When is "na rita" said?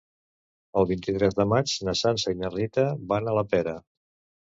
2.39-2.87